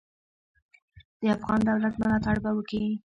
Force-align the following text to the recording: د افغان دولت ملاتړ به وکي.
د 1.21 1.23
افغان 1.35 1.59
دولت 1.69 1.93
ملاتړ 2.01 2.35
به 2.43 2.51
وکي. 2.57 2.83